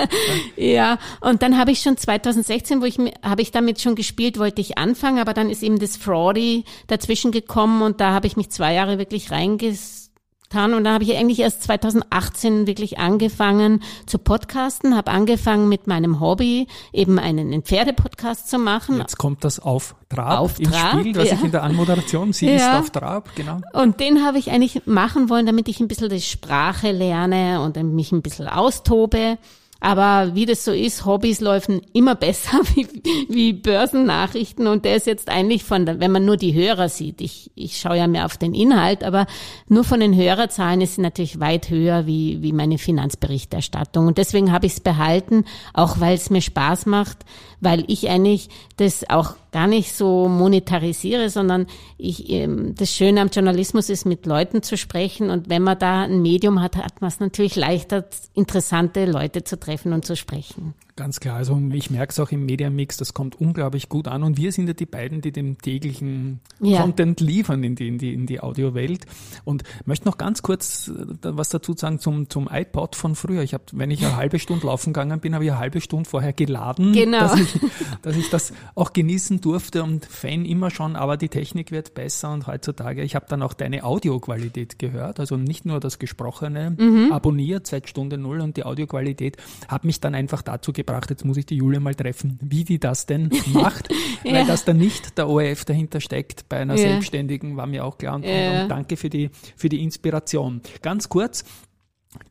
[0.57, 4.61] ja, und dann habe ich schon 2016, wo ich habe ich damit schon gespielt, wollte
[4.61, 8.51] ich anfangen, aber dann ist eben das Fraudy dazwischen gekommen und da habe ich mich
[8.51, 10.08] zwei Jahre wirklich reinges
[10.49, 15.87] getan und da habe ich eigentlich erst 2018 wirklich angefangen zu podcasten, habe angefangen mit
[15.87, 18.99] meinem Hobby eben einen Pferdepodcast zu machen.
[18.99, 21.35] Jetzt kommt das auf Trab auf im Trab, Spiel, was ja.
[21.35, 22.57] ich in der Anmoderation, sie ja.
[22.57, 23.61] ist auf Trab, genau.
[23.75, 27.77] Und den habe ich eigentlich machen wollen, damit ich ein bisschen die Sprache lerne und
[27.95, 29.37] mich ein bisschen austobe.
[29.81, 32.89] Aber wie das so ist, Hobbys laufen immer besser wie,
[33.29, 37.53] wie Börsennachrichten und der ist jetzt eigentlich von, wenn man nur die Hörer sieht, ich,
[37.55, 39.27] ich schaue ja mehr auf den Inhalt, aber
[39.69, 44.09] nur von den Hörerzahlen ist sie natürlich weit höher wie, wie meine Finanzberichterstattung.
[44.09, 47.19] Und deswegen habe ich es behalten, auch weil es mir Spaß macht,
[47.61, 51.67] weil ich eigentlich das auch gar nicht so monetarisiere, sondern
[51.97, 55.31] ich, ähm, das Schöne am Journalismus ist, mit Leuten zu sprechen.
[55.31, 59.59] Und wenn man da ein Medium hat, hat man es natürlich leichter, interessante Leute zu
[59.59, 60.75] treffen und zu sprechen.
[60.99, 61.37] Ganz klar.
[61.37, 64.25] Also ich merke es auch im Mediamix, das kommt unglaublich gut an.
[64.25, 66.81] Und wir sind ja die beiden, die den täglichen ja.
[66.81, 69.07] Content liefern in die, in die, in die Audiowelt.
[69.45, 73.43] Und möchte noch ganz kurz äh, was dazu sagen zum, zum iPod von früher.
[73.43, 76.11] Ich habe, wenn ich eine halbe Stunde laufen gegangen bin, habe ich eine halbe Stunde
[76.11, 77.21] vorher geladen, genau.
[77.21, 77.61] dass, ich,
[78.03, 82.33] dass ich das auch genießen durfte und Fan immer schon, aber die Technik wird besser
[82.33, 87.13] und heutzutage, ich habe dann auch deine Audioqualität gehört, also nicht nur das Gesprochene mhm.
[87.13, 89.37] abonniert seit Stunde Null und die Audioqualität
[89.69, 92.65] hat mich dann einfach dazu gebracht, gebracht, jetzt muss ich die Julia mal treffen, wie
[92.65, 93.89] die das denn macht,
[94.25, 94.33] ja.
[94.33, 96.81] weil das dann nicht der ORF dahinter steckt bei einer ja.
[96.81, 98.17] Selbstständigen, war mir auch klar.
[98.17, 98.63] Und, ja.
[98.63, 100.63] und danke für die, für die Inspiration.
[100.83, 101.45] Ganz kurz,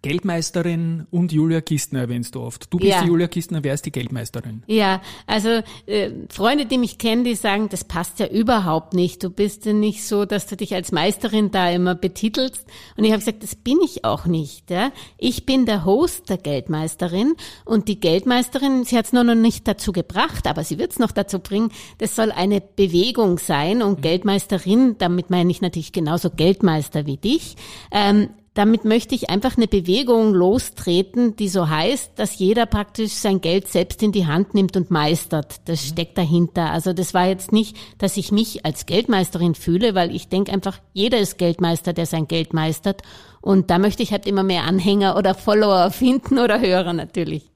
[0.01, 2.73] Geldmeisterin und Julia Kistner erwähnst du oft.
[2.73, 3.01] Du bist ja.
[3.03, 4.63] die Julia Kistner, wer ist die Geldmeisterin?
[4.65, 9.23] Ja, also äh, Freunde, die mich kennen, die sagen, das passt ja überhaupt nicht.
[9.23, 12.65] Du bist ja nicht so, dass du dich als Meisterin da immer betitelst.
[12.95, 14.71] Und ich habe gesagt, das bin ich auch nicht.
[14.71, 14.91] Ja?
[15.17, 19.67] Ich bin der Host der Geldmeisterin und die Geldmeisterin, sie hat es nur noch nicht
[19.67, 23.99] dazu gebracht, aber sie wird es noch dazu bringen, das soll eine Bewegung sein und
[23.99, 24.01] mhm.
[24.01, 27.55] Geldmeisterin, damit meine ich natürlich genauso Geldmeister wie dich.
[27.91, 33.39] Ähm, damit möchte ich einfach eine Bewegung lostreten, die so heißt, dass jeder praktisch sein
[33.39, 35.61] Geld selbst in die Hand nimmt und meistert.
[35.65, 35.89] Das mhm.
[35.89, 36.71] steckt dahinter.
[36.71, 40.79] Also das war jetzt nicht, dass ich mich als Geldmeisterin fühle, weil ich denke einfach,
[40.91, 43.03] jeder ist Geldmeister, der sein Geld meistert.
[43.41, 47.51] Und da möchte ich halt immer mehr Anhänger oder Follower finden oder Hörer natürlich.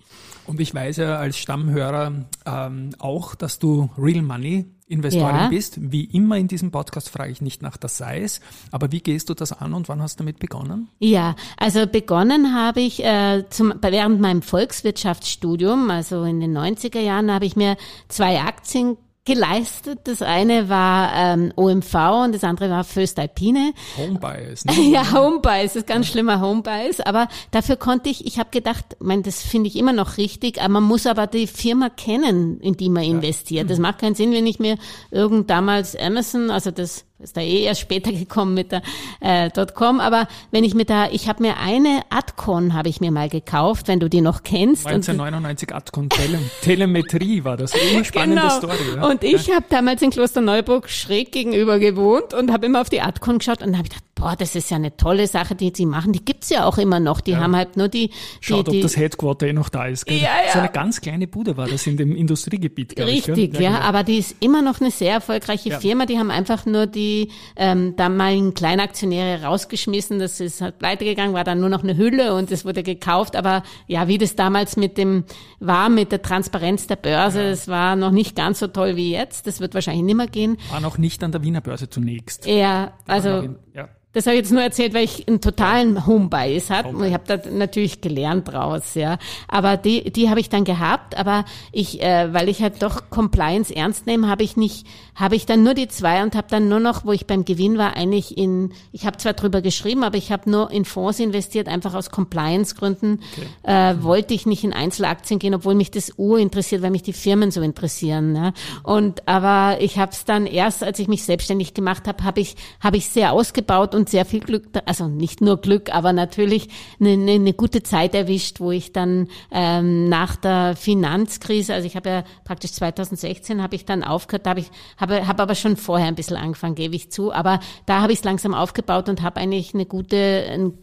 [0.48, 5.48] Und ich weiß ja als Stammhörer ähm, auch, dass du Real Money Investorin ja.
[5.48, 5.78] bist.
[5.80, 9.34] Wie immer in diesem Podcast frage ich nicht nach der Size, aber wie gehst du
[9.34, 10.90] das an und wann hast du damit begonnen?
[11.00, 17.32] Ja, also begonnen habe ich äh, zum, während meinem Volkswirtschaftsstudium, also in den 90er Jahren,
[17.32, 17.78] habe ich mir
[18.10, 20.00] zwei Aktien geleistet.
[20.06, 21.94] Das eine war ähm, OMV
[22.26, 23.74] und das andere war First Alpine.
[23.98, 24.66] Homebias.
[24.66, 24.74] Ne?
[24.92, 27.00] ja, Homebias, ist ganz schlimmer Homebias.
[27.02, 30.70] Aber dafür konnte ich, ich habe gedacht, mein, das finde ich immer noch richtig, aber
[30.70, 33.70] man muss aber die Firma kennen, in die man investiert.
[33.70, 34.78] Das macht keinen Sinn, wenn ich mir
[35.12, 38.82] irgend damals Amazon, also das ist da eh erst später gekommen mit der
[39.20, 43.12] äh, .com, aber wenn ich mir da, ich habe mir eine Adcon habe ich mir
[43.12, 44.88] mal gekauft, wenn du die noch kennst.
[44.88, 48.58] 1999 Adcon Tele Telemetrie war das, eine spannende genau.
[48.58, 48.96] Story.
[48.96, 49.08] Ja.
[49.08, 49.56] Und ich ja.
[49.56, 53.78] habe damals in Klosterneuburg schräg gegenüber gewohnt und habe immer auf die Adcon geschaut und
[53.78, 56.14] habe gedacht, boah, das ist ja eine tolle Sache, die sie machen.
[56.14, 57.22] Die gibt's ja auch immer noch.
[57.22, 57.40] Die ja.
[57.40, 60.06] haben halt nur die, die Schaut, die, ob das Headquarter eh noch da ist.
[60.06, 60.18] Gell?
[60.18, 60.54] Ja, ja.
[60.54, 63.28] So eine ganz kleine Bude war das in dem Industriegebiet, glaube ich.
[63.28, 63.82] Richtig, ja, ja genau.
[63.82, 66.06] aber die ist immer noch eine sehr erfolgreiche Firma.
[66.06, 70.20] Die haben einfach nur die ähm, damaligen Kleinaktionäre rausgeschmissen.
[70.20, 73.36] Das ist halt pleite gegangen, war dann nur noch eine Hülle und es wurde gekauft.
[73.36, 75.24] Aber ja, wie das damals mit dem
[75.60, 79.48] war, mit der Transparenz der Börse, es war noch nicht ganz so toll wie jetzt.
[79.48, 80.58] Das wird wahrscheinlich nimmer gehen.
[80.70, 82.46] War noch nicht an der Wiener Börse zunächst.
[82.46, 83.50] Ja, also.
[83.74, 83.90] Ja.
[84.14, 86.90] Das habe ich jetzt nur erzählt, weil ich einen totalen Home-Bias hatte.
[86.90, 89.18] Home ich habe da natürlich gelernt draus, ja.
[89.48, 91.18] Aber die, die habe ich dann gehabt.
[91.18, 95.46] Aber ich, äh, weil ich halt doch Compliance ernst nehme, habe ich nicht, habe ich
[95.46, 98.38] dann nur die zwei und habe dann nur noch, wo ich beim Gewinn war, eigentlich
[98.38, 102.12] in, ich habe zwar drüber geschrieben, aber ich habe nur in Fonds investiert, einfach aus
[102.12, 103.22] Compliance-Gründen.
[103.32, 103.48] Okay.
[103.64, 107.14] Äh, wollte ich nicht in Einzelaktien gehen, obwohl mich das Ur interessiert, weil mich die
[107.14, 108.36] Firmen so interessieren.
[108.36, 108.52] Ja.
[108.84, 112.58] Und aber ich habe es dann erst, als ich mich selbstständig gemacht habe, habe ich,
[112.82, 116.70] habe ich sehr ausgebaut und sehr viel Glück, also nicht nur Glück, aber natürlich
[117.00, 121.96] eine, eine, eine gute Zeit erwischt, wo ich dann ähm, nach der Finanzkrise, also ich
[121.96, 125.78] habe ja praktisch 2016 habe ich dann aufgehört, da habe ich habe habe aber schon
[125.78, 129.22] vorher ein bisschen angefangen, gebe ich zu, aber da habe ich es langsam aufgebaut und
[129.22, 130.74] habe eigentlich eine gute ein,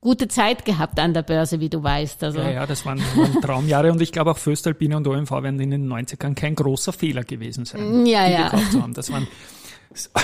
[0.00, 2.22] gute Zeit gehabt an der Börse, wie du weißt.
[2.22, 2.38] Also.
[2.38, 5.70] Ja, ja, das waren, waren Traumjahre und ich glaube auch Föstalpine und OMV werden in
[5.70, 8.44] den 90ern kein großer Fehler gewesen sein, ja, die ja.
[8.44, 8.94] gekauft zu haben.
[8.94, 9.26] Das waren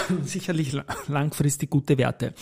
[0.24, 0.76] sicherlich
[1.08, 2.34] langfristig gute Werte.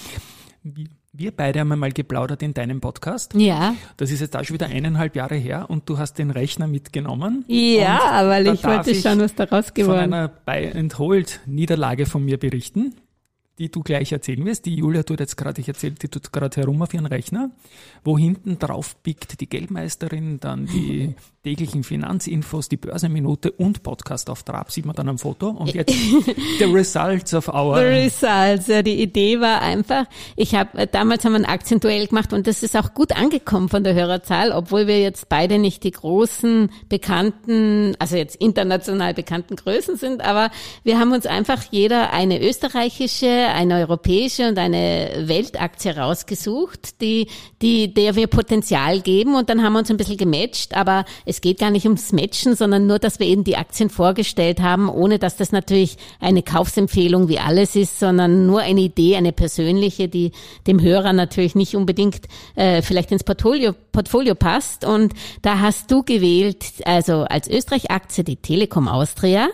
[1.12, 3.34] Wir beide haben einmal geplaudert in deinem Podcast.
[3.34, 3.74] Ja.
[3.96, 7.44] Das ist jetzt auch schon wieder eineinhalb Jahre her und du hast den Rechner mitgenommen.
[7.48, 10.04] Ja, weil ich wollte schauen, was daraus geworden ist.
[10.04, 12.94] Von einer Buy and Hold Niederlage von mir berichten
[13.60, 14.64] die du gleich erzählen wirst.
[14.64, 17.50] Die Julia tut jetzt gerade, ich erzähle, die tut gerade herum auf ihren Rechner,
[18.02, 24.42] wo hinten drauf pickt die Geldmeisterin, dann die täglichen Finanzinfos, die Börsenminute und Podcast auf
[24.42, 25.48] Trab, sieht man dann am Foto.
[25.48, 25.94] Und jetzt
[26.58, 27.76] the results of our...
[27.76, 30.04] The results, ja, die Idee war einfach,
[30.36, 33.70] ich habe, äh, damals haben wir ein Aktienduell gemacht und das ist auch gut angekommen
[33.70, 39.56] von der Hörerzahl, obwohl wir jetzt beide nicht die großen, bekannten, also jetzt international bekannten
[39.56, 40.50] Größen sind, aber
[40.84, 47.28] wir haben uns einfach jeder eine österreichische, eine europäische und eine Weltaktie rausgesucht, die,
[47.62, 51.40] die, der wir Potenzial geben und dann haben wir uns ein bisschen gematcht, aber es
[51.40, 55.20] geht gar nicht ums Matchen, sondern nur, dass wir eben die Aktien vorgestellt haben, ohne
[55.20, 60.32] dass das natürlich eine Kaufsempfehlung wie alles ist, sondern nur eine Idee, eine persönliche, die
[60.66, 62.22] dem Hörer natürlich nicht unbedingt
[62.56, 64.84] äh, vielleicht ins Portfolio, Portfolio passt.
[64.84, 69.48] Und da hast du gewählt, also als Österreich-Aktie die Telekom Austria,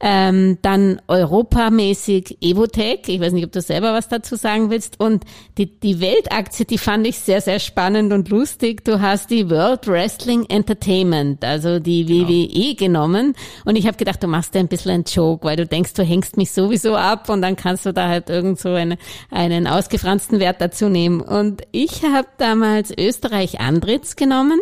[0.00, 5.24] ähm, dann europamäßig Evotech, ich weiß nicht, ob du selber was dazu sagen willst, und
[5.58, 8.84] die, die Weltaktie, die fand ich sehr, sehr spannend und lustig.
[8.84, 12.96] Du hast die World Wrestling Entertainment Entertainment, also die WWE genau.
[12.96, 13.34] genommen.
[13.64, 16.02] Und ich habe gedacht, du machst dir ein bisschen einen Joke, weil du denkst, du
[16.02, 18.98] hängst mich sowieso ab und dann kannst du da halt irgend so eine,
[19.30, 21.20] einen ausgefransten Wert dazu nehmen.
[21.20, 24.60] Und ich habe damals Österreich Andritz genommen,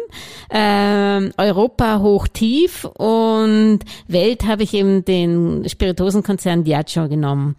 [0.49, 7.57] äh, Europa hoch tief und Welt habe ich eben den Spirituosenkonzern Diageo genommen.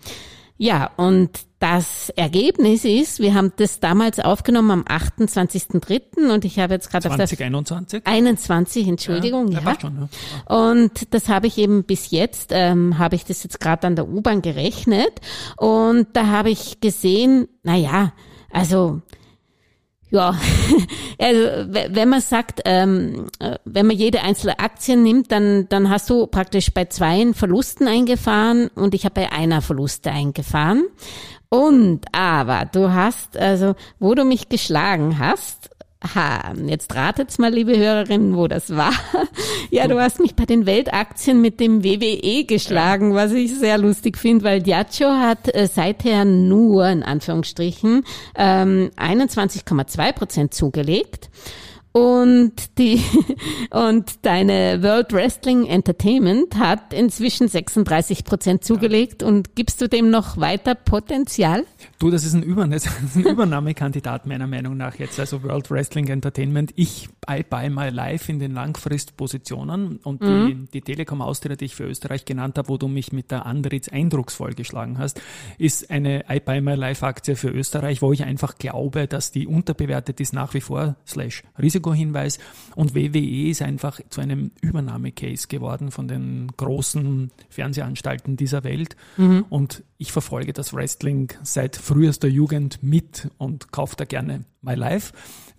[0.57, 6.31] Ja, und das Ergebnis ist, wir haben das damals aufgenommen am 28.03.
[6.31, 8.01] und ich habe jetzt gerade auf das 2021?
[8.05, 9.61] 21, Entschuldigung, ja.
[9.61, 9.79] ja.
[9.79, 10.09] Schon,
[10.47, 10.55] ja.
[10.55, 14.07] Und das habe ich eben bis jetzt, ähm, habe ich das jetzt gerade an der
[14.07, 15.19] U-Bahn gerechnet
[15.57, 18.13] und da habe ich gesehen, na ja,
[18.49, 19.01] also
[20.09, 20.35] ja,
[21.19, 21.39] also
[21.71, 26.27] wenn man sagt, ähm, äh, wenn man jede einzelne Aktie nimmt, dann, dann hast du
[26.27, 30.85] praktisch bei zweien Verlusten eingefahren und ich habe bei einer Verluste eingefahren.
[31.49, 35.69] Und aber du hast, also wo du mich geschlagen hast,
[36.13, 38.93] Ha, jetzt ratet's mal, liebe Hörerinnen, wo das war.
[39.71, 44.17] ja, du hast mich bei den Weltaktien mit dem WWE geschlagen, was ich sehr lustig
[44.17, 48.03] finde, weil Diageo hat äh, seither nur, in Anführungsstrichen,
[48.35, 51.29] ähm, 21,2 Prozent zugelegt.
[51.95, 53.01] Und die
[53.71, 59.23] und deine World Wrestling Entertainment hat inzwischen 36 Prozent zugelegt.
[59.23, 61.63] Und gibst du dem noch weiter Potenzial?
[62.05, 65.71] Du, das ist ein, Über das ist ein Übernahmekandidat meiner Meinung nach jetzt, also World
[65.71, 66.71] Wrestling Entertainment.
[66.75, 70.67] Ich I buy my life in den Langfristpositionen und mhm.
[70.67, 73.47] die, die Telekom Austria, die ich für Österreich genannt habe, wo du mich mit der
[73.47, 75.19] Andritz eindrucksvoll geschlagen hast,
[75.57, 79.47] ist eine I buy my life Aktie für Österreich, wo ich einfach glaube, dass die
[79.47, 82.37] unterbewertet ist nach wie vor, slash Risikohinweis
[82.75, 89.45] und WWE ist einfach zu einem Übernahmecase geworden von den großen Fernsehanstalten dieser Welt mhm.
[89.49, 95.13] und ich verfolge das Wrestling seit frühester Jugend mit und kaufe da gerne My Life.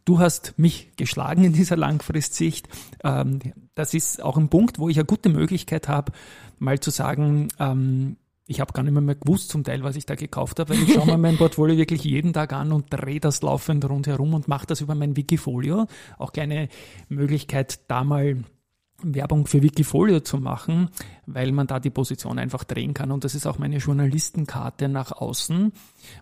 [0.05, 2.69] Du hast mich geschlagen in dieser Langfristsicht.
[3.03, 3.39] Ähm,
[3.75, 6.13] das ist auch ein Punkt, wo ich eine gute Möglichkeit habe,
[6.59, 10.05] mal zu sagen, ähm, ich habe gar nicht mehr, mehr gewusst zum Teil, was ich
[10.05, 13.19] da gekauft habe, weil ich schaue mir mein Portfolio wirklich jeden Tag an und drehe
[13.19, 15.87] das laufend rundherum und mache das über mein Wikifolio.
[16.19, 16.69] Auch keine
[17.09, 18.45] Möglichkeit, da mal
[19.03, 20.89] Werbung für Wikifolio zu machen,
[21.27, 23.11] weil man da die Position einfach drehen kann.
[23.11, 25.73] Und das ist auch meine Journalistenkarte nach außen,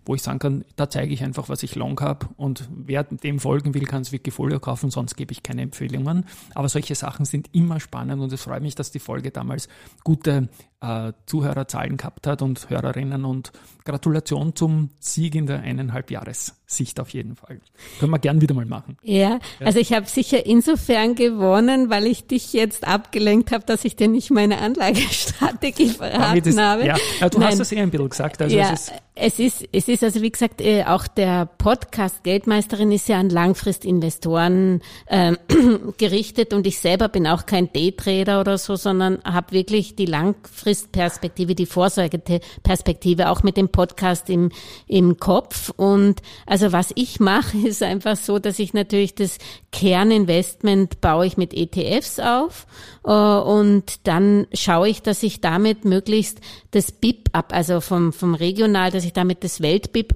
[0.04, 2.26] wo ich sagen kann, da zeige ich einfach, was ich long habe.
[2.37, 6.24] Und wer dem folgen will, kann es Wikifolio kaufen, sonst gebe ich keine Empfehlungen.
[6.54, 9.68] Aber solche Sachen sind immer spannend und es freut mich, dass die Folge damals
[10.02, 10.48] gute
[10.80, 13.52] äh, Zuhörerzahlen gehabt hat und Hörerinnen und
[13.84, 17.60] Gratulation zum Sieg in der eineinhalb Jahressicht auf jeden Fall.
[17.98, 18.96] Können wir gern wieder mal machen.
[19.02, 23.96] Ja, also ich habe sicher insofern gewonnen, weil ich dich jetzt abgelenkt habe, dass ich
[23.96, 26.87] dir nicht meine Anlagestrategie verraten ist, habe.
[26.87, 27.50] Ja, ja du Nein.
[27.50, 28.42] hast das eh ein bisschen gesagt.
[28.42, 32.24] Also ja, es ist, es ist, es ist also wie gesagt, äh, auch der Podcast
[32.24, 35.37] Geldmeisterin ist ja an Langfristinvestoren äh,
[35.98, 41.54] gerichtet und ich selber bin auch kein Daytrader oder so, sondern habe wirklich die Langfristperspektive,
[41.54, 44.50] die Vorsorgeperspektive auch mit dem Podcast im,
[44.88, 45.70] im Kopf.
[45.76, 49.38] Und also was ich mache, ist einfach so, dass ich natürlich das
[49.72, 52.66] Kerninvestment baue ich mit ETFs auf
[53.04, 58.34] äh, und dann schaue ich, dass ich damit möglichst das BIP ab, also vom, vom
[58.34, 60.14] regional, dass ich damit das Weltbib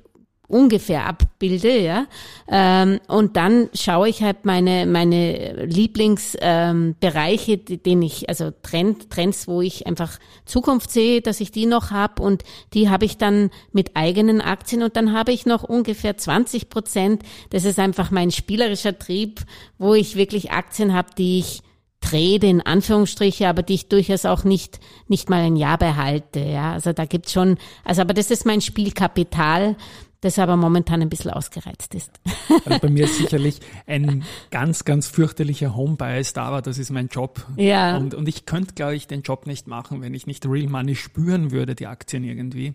[0.48, 2.06] ungefähr abbilde, ja.
[2.48, 9.46] Ähm, und dann schaue ich halt meine meine Lieblingsbereiche, ähm, den ich also Trend, Trends,
[9.46, 13.50] wo ich einfach Zukunft sehe, dass ich die noch habe und die habe ich dann
[13.72, 17.22] mit eigenen Aktien und dann habe ich noch ungefähr 20 Prozent.
[17.50, 19.42] Das ist einfach mein spielerischer Trieb,
[19.76, 21.62] wo ich wirklich Aktien habe, die ich
[22.00, 26.40] trade in Anführungsstriche, aber die ich durchaus auch nicht nicht mal ein Jahr behalte.
[26.40, 29.76] Ja, also da gibt's schon, also aber das ist mein Spielkapital
[30.20, 32.10] das aber momentan ein bisschen ausgereizt ist.
[32.64, 37.06] Also bei mir ist sicherlich ein ganz, ganz fürchterlicher Homebias da, aber das ist mein
[37.06, 37.46] Job.
[37.56, 37.96] Ja.
[37.96, 40.96] Und, und ich könnte, glaube ich, den Job nicht machen, wenn ich nicht Real Money
[40.96, 42.74] spüren würde, die Aktien irgendwie.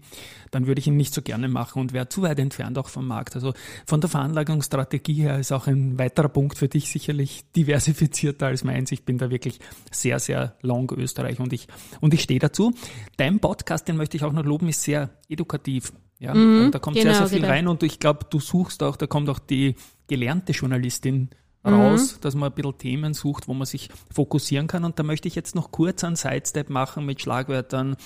[0.51, 3.07] Dann würde ich ihn nicht so gerne machen und wäre zu weit entfernt auch vom
[3.07, 3.35] Markt.
[3.35, 3.53] Also
[3.85, 8.91] von der Veranlagungsstrategie her ist auch ein weiterer Punkt für dich sicherlich diversifizierter als meins.
[8.93, 9.59] Ich bin da wirklich
[9.91, 11.67] sehr, sehr long Österreich und ich,
[11.99, 12.73] und ich stehe dazu.
[13.17, 15.91] Dein Podcast, den möchte ich auch noch loben, ist sehr edukativ.
[16.23, 17.51] Ja, mhm, da kommt genau, sehr, sehr viel genau.
[17.51, 19.75] rein und ich glaube, du suchst auch, da kommt auch die
[20.07, 21.31] gelernte Journalistin
[21.65, 22.21] raus, mhm.
[22.21, 24.85] dass man ein bisschen Themen sucht, wo man sich fokussieren kann.
[24.85, 27.97] Und da möchte ich jetzt noch kurz einen Sidestep machen mit Schlagwörtern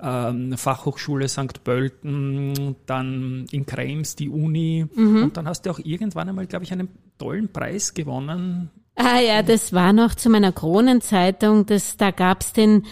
[0.00, 1.64] ähm, Fachhochschule St.
[1.64, 4.86] Pölten, dann in Krems die Uni.
[4.94, 5.24] Mhm.
[5.24, 9.42] Und dann hast du auch irgendwann einmal, glaube ich, einen tollen Preis gewonnen Ah ja,
[9.42, 11.66] das war noch zu meiner Kronenzeitung.
[11.66, 12.86] Das, da gab's den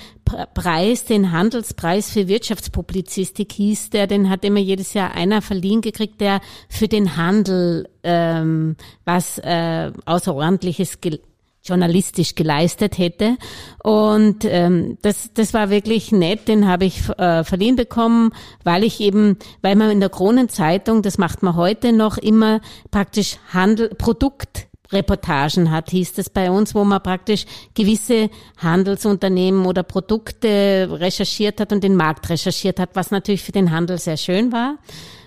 [0.53, 4.07] Preis, den Handelspreis für Wirtschaftspublizistik hieß der.
[4.07, 9.93] Den hat immer jedes Jahr einer verliehen gekriegt, der für den Handel ähm, was äh,
[10.05, 11.21] außerordentliches ge
[11.67, 13.39] journalistisch geleistet hätte.
[13.83, 18.33] Und ähm, das, das war wirklich nett, den habe ich äh, verliehen bekommen,
[18.65, 23.39] weil ich eben, weil man in der Kronenzeitung, das macht man heute noch immer praktisch
[23.51, 30.89] Handel, Produkt Reportagen hat, hieß es bei uns, wo man praktisch gewisse Handelsunternehmen oder Produkte
[30.91, 34.77] recherchiert hat und den Markt recherchiert hat, was natürlich für den Handel sehr schön war.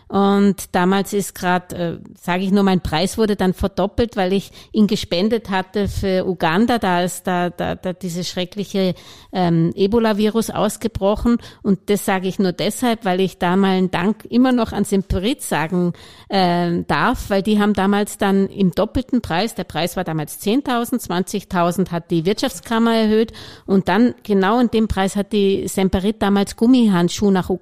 [0.08, 4.52] Und damals ist gerade, äh, sage ich nur, mein Preis wurde dann verdoppelt, weil ich
[4.72, 6.78] ihn gespendet hatte für Uganda.
[6.78, 8.96] Da ist da, da, da dieses schreckliche
[9.34, 11.38] ähm, Ebola-Virus ausgebrochen.
[11.62, 14.86] Und das sage ich nur deshalb, weil ich da mal einen Dank immer noch an
[14.86, 15.94] Semperit sagen
[16.30, 21.06] äh, darf, weil die haben damals dann im doppelten Preis, der Preis war damals 10.000,
[21.06, 23.34] 20.000 hat die Wirtschaftskammer erhöht
[23.66, 27.60] und dann genau in dem Preis hat die Semperit damals Gummihandschuhe nach U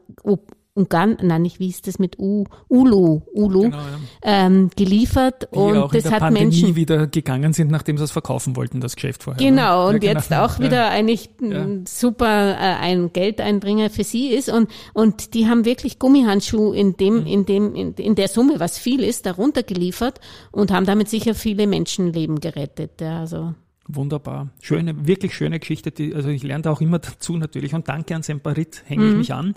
[0.78, 3.84] Ungarn, nein, nicht wie ist das mit U, Ulu, Ulu genau, ja.
[4.24, 7.98] ähm, geliefert Die und auch das in der hat Pandemie Menschen wieder gegangen sind, nachdem
[7.98, 9.42] sie es verkaufen wollten, das Geschäft vorher.
[9.42, 9.50] Ne?
[9.52, 10.14] Genau und ja, genau.
[10.14, 11.66] jetzt auch wieder eigentlich ja.
[11.88, 17.22] super äh, ein Geldeinbringer für sie ist und und die haben wirklich Gummihandschuhe in dem
[17.22, 17.28] mhm.
[17.28, 20.20] in dem in, in, der Summe, was viel ist, darunter geliefert
[20.52, 23.00] und haben damit sicher viele Menschenleben gerettet.
[23.00, 23.54] Ja, also
[23.88, 24.50] Wunderbar.
[24.62, 25.92] Schöne, wirklich schöne Geschichte.
[25.92, 29.12] Die, also ich lerne da auch immer dazu natürlich und danke an Semperit, hänge mhm.
[29.12, 29.54] ich mich an.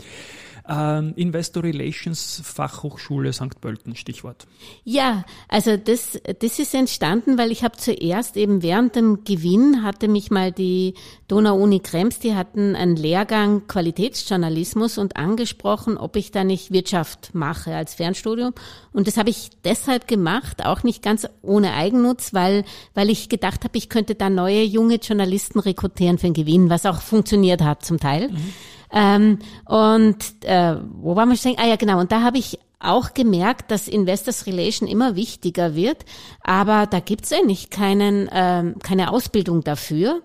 [0.70, 3.58] Ähm, Investor Relations Fachhochschule St.
[3.58, 4.46] Pölten, Stichwort.
[4.84, 10.08] Ja, also das, das ist entstanden, weil ich habe zuerst eben während dem Gewinn hatte
[10.08, 10.92] mich mal die
[11.28, 17.74] Donau-Uni Krems, die hatten einen Lehrgang Qualitätsjournalismus und angesprochen, ob ich da nicht Wirtschaft mache
[17.74, 18.52] als Fernstudium.
[18.92, 23.64] Und das habe ich deshalb gemacht, auch nicht ganz ohne Eigennutz, weil, weil ich gedacht
[23.64, 27.86] habe, ich könnte da neue junge Journalisten rekrutieren für den Gewinn, was auch funktioniert hat
[27.86, 28.28] zum Teil.
[28.28, 28.52] Mhm.
[28.92, 31.56] Ähm, und äh, wo war man stehen?
[31.58, 32.00] Ah ja, genau.
[32.00, 36.04] Und da habe ich auch gemerkt, dass Investors Relation immer wichtiger wird,
[36.42, 40.22] aber da gibt's eigentlich keinen, ähm, keine Ausbildung dafür.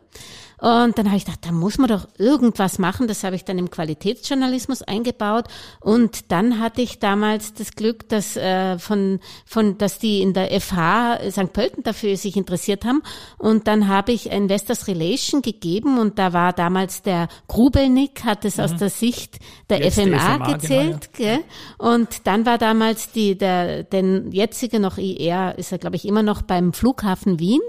[0.64, 3.10] Und dann habe ich gedacht, da muss man doch irgendwas machen.
[3.10, 5.50] Das habe ich dann im Qualitätsjournalismus eingebaut.
[5.82, 10.58] Und dann hatte ich damals das Glück, dass äh, von von dass die in der
[10.62, 11.52] FH St.
[11.52, 13.04] Pölten dafür sich interessiert haben.
[13.38, 18.56] Und dann habe ich Investors Relation gegeben und da war damals der Grubelnick, hat es
[18.56, 18.64] mhm.
[18.64, 21.10] aus der Sicht der Jetzt FMA, FMA genau, gezählt.
[21.18, 21.40] Genau, ja.
[21.78, 26.24] Und dann war damals die der den jetzige noch IR ist er glaube ich immer
[26.24, 27.60] noch beim Flughafen Wien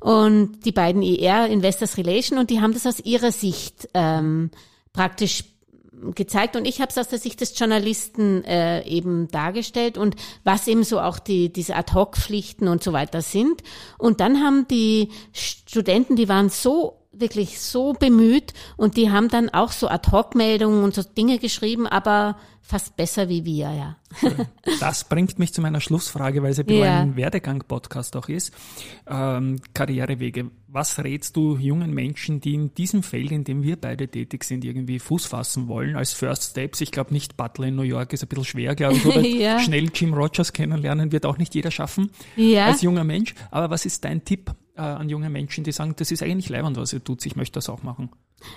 [0.00, 4.50] und die beiden IR, e Investors Relation, und die haben das aus ihrer Sicht ähm,
[4.92, 5.44] praktisch
[6.14, 10.68] gezeigt und ich habe es aus der Sicht des Journalisten äh, eben dargestellt und was
[10.68, 13.62] eben so auch die diese Ad-hoc-Pflichten und so weiter sind.
[13.98, 19.48] Und dann haben die Studenten, die waren so wirklich so bemüht und die haben dann
[19.50, 22.36] auch so Ad-hoc-Meldungen und so Dinge geschrieben, aber
[22.68, 23.96] fast besser wie wir, ja.
[24.80, 27.00] Das bringt mich zu meiner Schlussfrage, weil es ja, ja.
[27.00, 28.52] ein Werdegang-Podcast auch ist.
[29.06, 30.50] Ähm, Karrierewege.
[30.66, 34.66] Was rätst du jungen Menschen, die in diesem Feld, in dem wir beide tätig sind,
[34.66, 36.82] irgendwie Fuß fassen wollen, als First Steps?
[36.82, 39.60] Ich glaube nicht, Butler in New York ist ein bisschen schwer, glaube ich, oder ja.
[39.60, 42.66] schnell Jim Rogers kennenlernen wird auch nicht jeder schaffen ja.
[42.66, 43.34] als junger Mensch.
[43.50, 46.76] Aber was ist dein Tipp äh, an junge Menschen, die sagen, das ist eigentlich leibend,
[46.76, 48.10] was ihr tut, ich möchte das auch machen?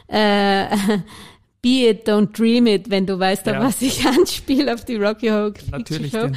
[0.07, 0.67] Äh,
[1.61, 3.63] Be it, don't dream it, wenn du weißt, ja.
[3.63, 6.29] was ich anspiele, auf die Rocky Horror Picture Natürlich Show.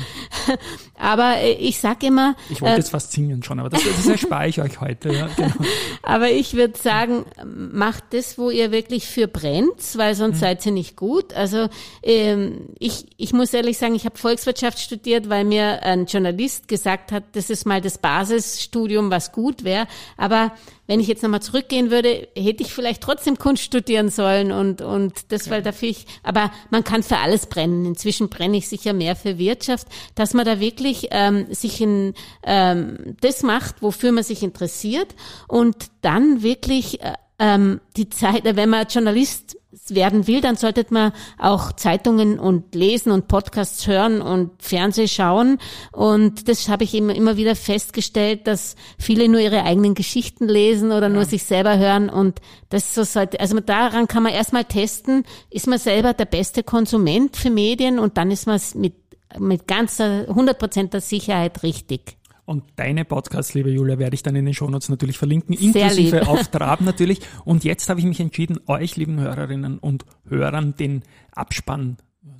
[0.98, 2.36] aber äh, ich sag immer...
[2.50, 5.14] Ich wollte äh, jetzt fast singen schon, aber das, das erspare ich euch heute.
[5.14, 5.54] Ja, genau.
[6.02, 10.40] aber ich würde sagen, macht das, wo ihr wirklich für brennt, weil sonst mhm.
[10.40, 11.32] seid ihr nicht gut.
[11.32, 11.68] Also
[12.02, 17.12] ähm, ich, ich muss ehrlich sagen, ich habe Volkswirtschaft studiert, weil mir ein Journalist gesagt
[17.12, 19.86] hat, das ist mal das Basisstudium, was gut wäre.
[20.18, 20.52] Aber
[20.86, 25.13] wenn ich jetzt nochmal zurückgehen würde, hätte ich vielleicht trotzdem Kunst studieren sollen und, und
[25.28, 27.84] das, weil dafür ich, aber man kann für alles brennen.
[27.84, 33.16] Inzwischen brenne ich sicher mehr für Wirtschaft, dass man da wirklich ähm, sich in ähm,
[33.20, 35.14] das macht, wofür man sich interessiert
[35.48, 39.56] und dann wirklich äh, ähm, die Zeit, wenn man Journalist
[39.88, 45.58] werden will, dann sollte man auch Zeitungen und lesen und Podcasts hören und Fernseh schauen.
[45.92, 50.92] Und das habe ich immer, immer wieder festgestellt, dass viele nur ihre eigenen Geschichten lesen
[50.92, 52.08] oder nur sich selber hören.
[52.08, 56.62] Und das so sollte, also daran kann man erstmal testen, ist man selber der beste
[56.62, 58.94] Konsument für Medien und dann ist man mit,
[59.38, 62.16] mit ganzer 100 der Sicherheit richtig.
[62.46, 66.48] Und deine Podcasts, liebe Julia, werde ich dann in den Shownotes natürlich verlinken, inklusive auf
[66.48, 67.20] Trab natürlich.
[67.44, 71.96] Und jetzt habe ich mich entschieden, euch, lieben Hörerinnen und Hörern, den Abspann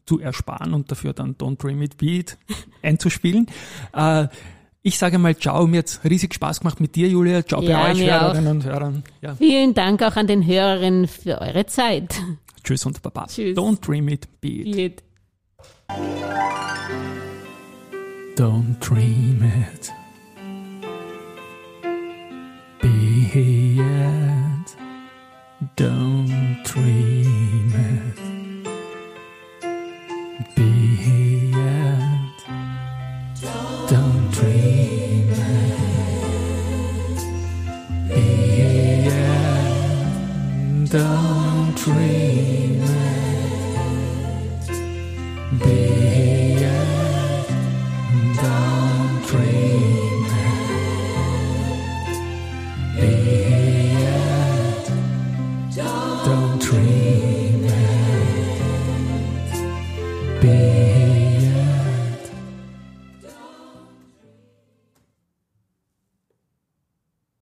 [0.07, 2.37] zu ersparen und dafür dann Don't Dream It Beat
[2.83, 3.47] einzuspielen.
[3.95, 4.29] Äh,
[4.83, 7.43] ich sage mal Ciao, mir hat riesig Spaß gemacht mit dir, Julia.
[7.43, 8.51] Ciao ja, bei euch, Hörerinnen auch.
[8.51, 9.03] und Hörern.
[9.23, 9.35] Ja.
[9.35, 12.15] Vielen Dank auch an den Hörerinnen für eure Zeit.
[12.63, 13.27] Tschüss und Baba.
[13.27, 13.57] Tschüss.
[13.57, 15.03] Don't Dream It Beat.
[15.89, 16.64] Beat.
[18.37, 19.93] Don't dream it.
[22.83, 24.77] Be it.
[25.77, 28.17] Don't dream it.
[30.57, 32.45] Be it.
[33.89, 35.79] Don't dream it.
[38.09, 38.25] Be
[39.07, 39.15] it.
[40.91, 41.24] Don't